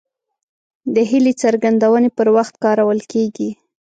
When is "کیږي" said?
3.11-3.49